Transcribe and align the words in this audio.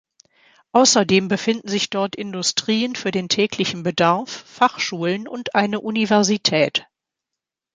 Außerdem 0.71 1.27
befinden 1.27 1.67
sich 1.67 1.91
dort 1.91 2.15
Industrien 2.15 2.95
für 2.95 3.11
den 3.11 3.29
täglichen 3.29 3.83
Bedarf, 3.83 4.31
Fachschulen 4.47 5.27
und 5.27 5.53
eine 5.53 5.79
Universität. 5.79 6.87